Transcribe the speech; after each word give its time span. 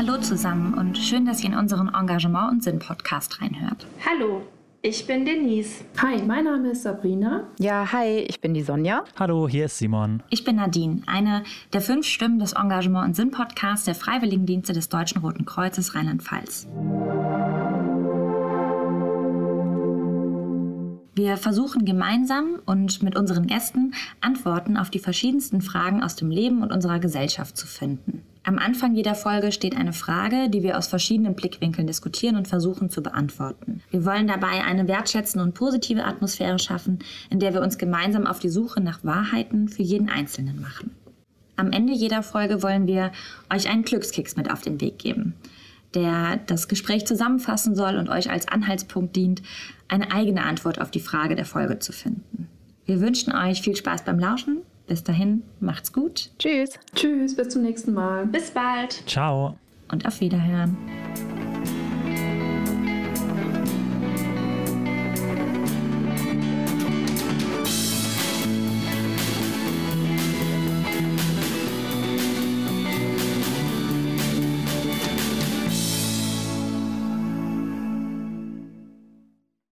Hallo 0.00 0.16
zusammen 0.16 0.72
und 0.72 0.96
schön, 0.96 1.26
dass 1.26 1.42
ihr 1.42 1.50
in 1.50 1.54
unseren 1.54 1.92
Engagement 1.92 2.52
und 2.52 2.64
Sinn 2.64 2.78
Podcast 2.78 3.42
reinhört. 3.42 3.86
Hallo, 4.08 4.40
ich 4.80 5.06
bin 5.06 5.26
Denise. 5.26 5.84
Hi, 5.98 6.22
mein 6.22 6.44
Name 6.44 6.70
ist 6.70 6.84
Sabrina. 6.84 7.44
Ja, 7.58 7.92
hi, 7.92 8.20
ich 8.20 8.40
bin 8.40 8.54
die 8.54 8.62
Sonja. 8.62 9.04
Hallo, 9.18 9.46
hier 9.46 9.66
ist 9.66 9.76
Simon. 9.76 10.22
Ich 10.30 10.42
bin 10.42 10.56
Nadine, 10.56 11.02
eine 11.04 11.42
der 11.74 11.82
fünf 11.82 12.06
Stimmen 12.06 12.38
des 12.38 12.54
Engagement 12.54 13.08
und 13.08 13.14
Sinn 13.14 13.30
Podcasts 13.30 13.84
der 13.84 13.94
Freiwilligendienste 13.94 14.72
des 14.72 14.88
Deutschen 14.88 15.20
Roten 15.20 15.44
Kreuzes 15.44 15.94
Rheinland-Pfalz. 15.94 16.66
Wir 21.14 21.36
versuchen 21.36 21.84
gemeinsam 21.84 22.60
und 22.64 23.02
mit 23.02 23.18
unseren 23.18 23.46
Gästen 23.46 23.92
Antworten 24.22 24.78
auf 24.78 24.88
die 24.88 24.98
verschiedensten 24.98 25.60
Fragen 25.60 26.02
aus 26.02 26.16
dem 26.16 26.30
Leben 26.30 26.62
und 26.62 26.72
unserer 26.72 27.00
Gesellschaft 27.00 27.58
zu 27.58 27.66
finden. 27.66 28.22
Am 28.50 28.58
Anfang 28.58 28.96
jeder 28.96 29.14
Folge 29.14 29.52
steht 29.52 29.76
eine 29.76 29.92
Frage, 29.92 30.50
die 30.50 30.64
wir 30.64 30.76
aus 30.76 30.88
verschiedenen 30.88 31.36
Blickwinkeln 31.36 31.86
diskutieren 31.86 32.34
und 32.34 32.48
versuchen 32.48 32.90
zu 32.90 33.00
beantworten. 33.00 33.80
Wir 33.92 34.04
wollen 34.04 34.26
dabei 34.26 34.64
eine 34.64 34.88
wertschätzende 34.88 35.44
und 35.44 35.54
positive 35.54 36.02
Atmosphäre 36.02 36.58
schaffen, 36.58 36.98
in 37.30 37.38
der 37.38 37.54
wir 37.54 37.62
uns 37.62 37.78
gemeinsam 37.78 38.26
auf 38.26 38.40
die 38.40 38.48
Suche 38.48 38.80
nach 38.80 39.04
Wahrheiten 39.04 39.68
für 39.68 39.84
jeden 39.84 40.10
Einzelnen 40.10 40.60
machen. 40.60 40.96
Am 41.54 41.70
Ende 41.70 41.92
jeder 41.92 42.24
Folge 42.24 42.60
wollen 42.60 42.88
wir 42.88 43.12
euch 43.54 43.70
einen 43.70 43.84
Glückskeks 43.84 44.34
mit 44.34 44.50
auf 44.50 44.62
den 44.62 44.80
Weg 44.80 44.98
geben, 44.98 45.34
der 45.94 46.40
das 46.48 46.66
Gespräch 46.66 47.06
zusammenfassen 47.06 47.76
soll 47.76 47.94
und 47.98 48.08
euch 48.08 48.32
als 48.32 48.48
Anhaltspunkt 48.48 49.14
dient, 49.14 49.42
eine 49.86 50.10
eigene 50.10 50.42
Antwort 50.42 50.80
auf 50.80 50.90
die 50.90 50.98
Frage 50.98 51.36
der 51.36 51.46
Folge 51.46 51.78
zu 51.78 51.92
finden. 51.92 52.48
Wir 52.84 53.00
wünschen 53.00 53.32
euch 53.32 53.62
viel 53.62 53.76
Spaß 53.76 54.04
beim 54.04 54.18
Lauschen 54.18 54.62
bis 54.90 55.04
dahin, 55.04 55.44
macht's 55.60 55.92
gut. 55.92 56.30
Tschüss. 56.40 56.70
Tschüss, 56.96 57.36
bis 57.36 57.50
zum 57.50 57.62
nächsten 57.62 57.94
Mal. 57.94 58.26
Bis 58.26 58.50
bald. 58.50 59.04
Ciao. 59.06 59.56
Und 59.88 60.04
auf 60.04 60.20
Wiederhören. 60.20 60.76